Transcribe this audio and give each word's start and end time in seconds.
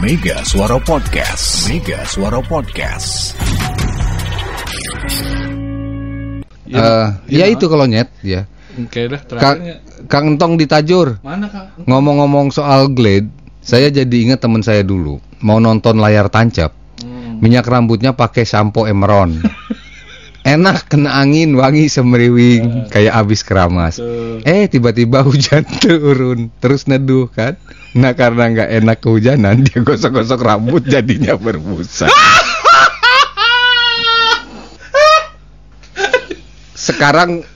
Mega 0.00 0.40
Suara 0.48 0.80
Podcast. 0.80 1.68
Mega 1.68 2.00
Suara 2.08 2.40
Podcast. 2.40 3.36
Eh, 6.64 7.06
ya 7.28 7.44
itu 7.44 7.68
kalau 7.68 7.84
nyet 7.84 8.08
ya. 8.24 8.48
Oke 8.80 9.12
dah 9.12 9.20
Kang, 9.20 9.28
terakhirnya. 9.28 9.76
Kang 10.08 10.26
Entong 10.32 10.56
di 10.56 10.64
Tajur. 10.64 11.20
Mana 11.20 11.52
Kang? 11.52 11.84
Ngomong-ngomong 11.84 12.48
soal 12.48 12.88
Glade, 12.96 13.28
saya 13.60 13.92
jadi 13.92 14.16
ingat 14.24 14.40
teman 14.40 14.64
saya 14.64 14.80
dulu 14.80 15.20
mau 15.44 15.60
nonton 15.60 16.00
layar 16.00 16.32
tancap. 16.32 16.72
Hmm. 17.04 17.36
Minyak 17.44 17.68
rambutnya 17.68 18.16
pakai 18.16 18.48
sampo 18.48 18.88
Emeron. 18.88 19.36
Enak 20.50 20.90
kena 20.90 21.14
angin, 21.22 21.54
wangi 21.54 21.86
semeriwing, 21.86 22.90
kayak 22.90 23.22
abis 23.22 23.46
keramas. 23.46 24.02
Tuh. 24.02 24.42
Eh 24.42 24.66
tiba-tiba 24.66 25.22
hujan 25.26 25.62
turun, 25.78 26.50
terus 26.58 26.90
neduh 26.90 27.30
kan. 27.30 27.54
Nah 27.94 28.18
karena 28.18 28.50
nggak 28.50 28.70
enak 28.82 28.98
kehujanan, 28.98 29.62
dia 29.62 29.78
gosok-gosok 29.78 30.42
rambut 30.42 30.82
jadinya 30.82 31.38
berbusa. 31.38 32.10
sekarang 36.74 37.46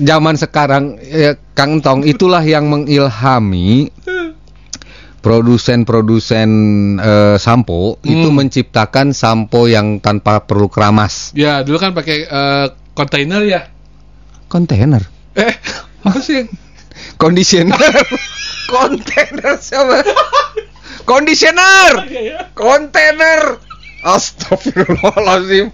zaman 0.00 0.34
sekarang 0.40 0.96
ya, 1.04 1.36
Kang 1.52 1.84
Tong 1.84 2.08
itulah 2.08 2.40
yang 2.40 2.72
mengilhami 2.72 3.92
produsen-produsen 5.24 6.50
eh, 7.00 7.36
sampo 7.40 7.96
itu 8.04 8.28
Hmm. 8.28 8.36
menciptakan 8.36 9.16
sampo 9.16 9.64
yang 9.64 9.98
tanpa 9.98 10.44
perlu 10.44 10.68
keramas. 10.68 11.32
Ya 11.32 11.64
dulu 11.64 11.80
kan 11.80 11.96
pakai 11.96 12.28
eh, 12.28 12.66
kontainer 12.92 13.40
ya. 13.42 13.60
Kontainer, 14.46 15.00
Eh 15.34 15.56
apa 16.04 16.20
sih? 16.20 16.44
conditioner, 17.16 17.74
kontainer 18.70 19.56
siapa? 19.58 20.04
Conditioner, 21.02 22.06
Iya, 22.06 22.20
ya. 22.22 22.38
kontainer. 22.54 23.58
Astagfirullahaladzim. 24.04 25.72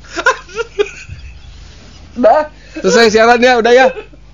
Udah, 2.17 2.51
selesai 2.79 3.11
siarannya, 3.11 3.53
udah 3.59 3.73
ya. 3.73 3.87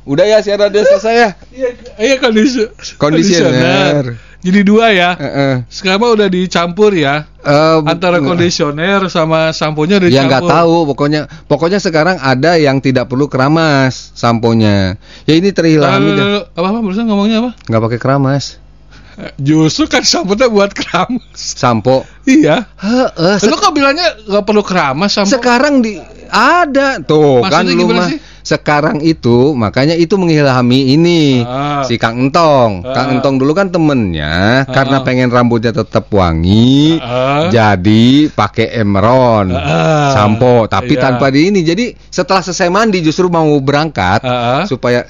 Udah 0.07 0.25
ya 0.25 0.39
siarannya 0.39 0.83
selesai 0.85 1.15
ya. 1.17 1.31
Iya, 1.51 1.69
iya 1.99 2.17
kondisi 2.17 2.63
Kondisioner. 2.97 4.15
Jadi 4.47 4.61
dua 4.63 4.87
ya. 4.89 5.11
Heeh. 5.13 5.55
Sekarang 5.67 5.99
mah 5.99 6.13
udah 6.13 6.29
dicampur 6.29 6.95
ya. 6.95 7.27
Eh, 7.37 7.77
Antara 7.83 8.19
kondisioner 8.21 9.03
sama 9.09 9.51
samponya 9.51 9.99
udah 9.99 10.07
Ya 10.07 10.23
dicampur. 10.23 10.31
nggak 10.31 10.43
tahu, 10.47 10.77
pokoknya 10.87 11.21
pokoknya 11.45 11.79
sekarang 11.79 12.17
ada 12.17 12.55
yang 12.55 12.79
tidak 12.79 13.07
perlu 13.07 13.27
keramas 13.27 14.15
samponya. 14.15 14.95
Ya 15.25 15.35
ini 15.35 15.51
Lalu, 15.51 15.57
terilhami 15.57 16.11
dah. 16.13 16.27
apa 16.49 16.67
apa 16.69 16.79
barusan 16.79 17.05
ngomongnya 17.05 17.37
apa? 17.41 17.51
Nggak 17.65 17.83
pakai 17.83 17.99
keramas. 17.99 18.45
Eh, 19.17 19.33
Justru 19.37 19.89
kan 19.89 20.05
samponya 20.05 20.47
buat 20.47 20.71
keramas. 20.71 21.35
Sampo. 21.35 22.07
Iya. 22.23 22.71
Heeh, 22.77 23.37
Lu 23.43 23.57
kok 23.57 23.73
bilangnya 23.73 24.15
nggak 24.23 24.45
perlu 24.45 24.63
keramas 24.63 25.11
sampo? 25.11 25.33
sekarang 25.33 25.81
di 25.81 25.99
ada 26.27 26.99
tuh 27.01 27.43
Maksudnya 27.43 27.51
kan 27.51 27.81
lu 27.81 27.87
mah 27.89 28.09
sih? 28.11 28.19
Sekarang 28.47 29.03
itu 29.03 29.59
makanya 29.59 29.99
itu 29.99 30.15
mengilhami 30.15 30.95
ini 30.95 31.43
Ah. 31.43 31.83
si 31.83 31.99
Kang 31.99 32.31
Entong. 32.31 32.87
Kang 32.87 33.11
Ah. 33.11 33.15
Entong 33.19 33.43
dulu 33.43 33.51
kan 33.51 33.75
temennya 33.75 34.63
karena 34.71 35.03
Ah. 35.03 35.05
pengen 35.05 35.35
rambutnya 35.35 35.75
tetap 35.75 36.07
wangi. 36.15 37.03
Ah. 37.03 37.51
Jadi 37.51 38.31
pakai 38.31 38.71
Emeron 38.79 39.51
Ah. 39.51 40.15
sampo 40.15 40.71
tapi 40.71 40.95
Iya. 40.95 41.03
tanpa 41.11 41.35
di 41.35 41.51
ini. 41.51 41.67
Jadi 41.67 41.91
setelah 42.07 42.39
selesai 42.39 42.71
mandi 42.71 43.03
justru 43.03 43.27
mau 43.27 43.51
berangkat 43.59 44.23
Ah. 44.23 44.63
supaya 44.63 45.03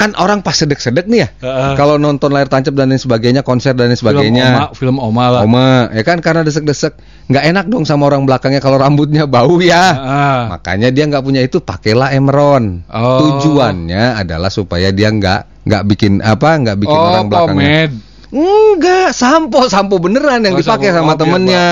kan 0.00 0.16
orang 0.16 0.40
pas 0.40 0.56
sedek-sedek 0.56 1.04
nih 1.04 1.20
ya. 1.20 1.28
Ah. 1.44 1.76
Kalau 1.76 2.00
nonton 2.00 2.32
layar 2.32 2.48
tancap 2.48 2.72
dan 2.72 2.88
lain 2.88 2.96
sebagainya, 2.96 3.44
konser 3.44 3.76
dan 3.76 3.92
lain 3.92 3.94
Film 3.94 4.08
oma, 4.08 4.16
sebagainya. 4.16 4.46
film 4.72 4.96
oma 4.96 5.24
lah. 5.28 5.40
Oma, 5.44 5.92
ya 5.92 6.00
kan 6.00 6.24
karena 6.24 6.40
desek-desek 6.40 6.96
nggak 7.28 7.44
enak 7.52 7.64
dong 7.68 7.84
sama 7.84 8.08
orang 8.08 8.24
belakangnya 8.24 8.64
kalau 8.64 8.80
rambutnya 8.80 9.28
bau 9.28 9.60
ya. 9.60 9.84
Ah. 9.92 10.42
Makanya 10.56 10.88
dia 10.88 11.04
nggak 11.04 11.20
punya 11.20 11.44
itu, 11.44 11.60
pakailah 11.60 12.16
Emeron. 12.16 12.88
Oh. 12.88 13.36
Tujuannya 13.36 14.16
adalah 14.16 14.48
supaya 14.48 14.88
dia 14.88 15.12
nggak 15.12 15.68
nggak 15.68 15.82
bikin 15.84 16.24
apa, 16.24 16.56
nggak 16.56 16.76
bikin 16.80 16.96
oh, 16.96 17.04
orang 17.12 17.26
belakangnya. 17.28 17.68
pomade. 17.84 17.94
Enggak, 18.30 19.10
sampo, 19.10 19.66
sampo 19.66 19.98
beneran 19.98 20.38
yang 20.40 20.54
Oh, 20.54 20.62
dipakai 20.62 20.94
sama 20.94 21.12
Oh, 21.12 21.16
temennya 21.18 21.66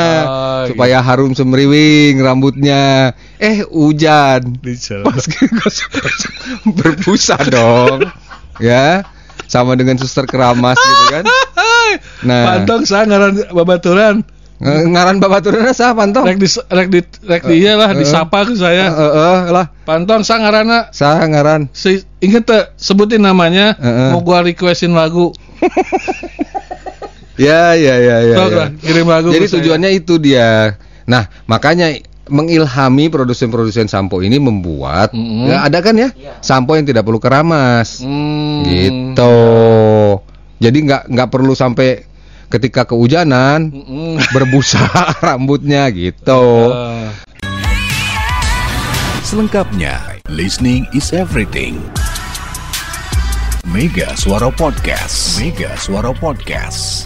supaya 0.67 0.99
harum 0.99 1.31
semeriwing 1.31 2.19
rambutnya. 2.19 3.13
Eh, 3.37 3.63
hujan. 3.63 4.59
Pas 4.59 5.25
berbusa 6.77 7.39
dong. 7.45 8.09
Ya. 8.59 9.07
Sama 9.45 9.75
dengan 9.75 9.97
suster 9.97 10.25
keramas 10.25 10.77
gitu 10.77 11.05
kan. 11.11 11.25
Nah. 12.21 12.43
Pantong 12.53 12.83
saya 12.83 13.07
ngaran 13.07 13.49
babaturan. 13.49 14.17
Ng- 14.59 14.91
Ngaran 14.91 15.17
babaturan 15.19 15.71
sah 15.71 15.95
pantong. 15.95 16.27
Rek 16.27 16.37
di 16.37 16.49
rek 16.51 16.89
di 16.91 17.01
rek 17.23 17.43
di 17.47 17.55
iya 17.63 17.79
lah 17.79 17.95
Eh, 17.95 18.03
disapa 18.03 18.43
ke 18.43 18.53
Eh, 18.53 18.59
saya. 18.59 18.91
eh, 18.91 19.39
lah. 19.49 19.71
Pantong 19.85 20.21
saya 20.21 20.43
ngaranna 20.43 20.91
Sah 20.91 21.23
ngaran. 21.23 21.71
si 21.71 22.03
inget 22.19 22.43
tuh 22.43 22.67
sebutin 22.75 23.23
namanya 23.23 23.73
Eh, 23.73 23.87
eh. 23.87 24.11
mau 24.11 24.21
gua 24.21 24.43
requestin 24.43 24.93
lagu. 24.93 25.31
Ya, 27.39 27.73
ya, 27.73 27.95
ya, 27.97 28.17
ya. 28.21 28.37
Sok 28.37 28.51
ya. 28.51 28.67
kirim 28.77 29.07
lagu 29.07 29.31
Jadi 29.31 29.41
ke 29.41 29.49
saya. 29.49 29.57
tujuannya 29.63 29.91
itu 29.95 30.15
dia. 30.19 30.75
Nah, 31.07 31.25
makanya 31.47 31.95
mengilhami 32.29 33.09
produsen-produsen 33.09 33.89
sampo 33.89 34.21
ini 34.21 34.37
membuat 34.37 35.17
Mm-mm. 35.17 35.49
ya 35.49 35.65
ada 35.65 35.81
kan 35.81 35.97
ya 35.97 36.13
sampo 36.45 36.77
yang 36.77 36.85
tidak 36.85 37.01
perlu 37.01 37.17
keramas 37.17 38.05
Hmm. 38.05 38.69
gitu 38.69 39.33
jadi 40.61 40.77
nggak 40.77 41.03
nggak 41.09 41.29
perlu 41.33 41.57
sampai 41.57 42.05
ketika 42.53 42.85
kehujanan 42.85 43.73
Mm-mm. 43.73 44.21
berbusa 44.37 44.85
rambutnya 45.25 45.89
gitu 45.89 46.69
Ah. 46.69 47.09
Selengkapnya, 49.25 50.21
listening 50.29 50.85
is 50.93 51.13
everything. 51.13 51.81
Mega 53.65 54.17
Suara 54.17 54.49
Podcast. 54.49 55.37
Mega 55.37 55.77
Suara 55.77 56.13
Podcast. 56.13 57.05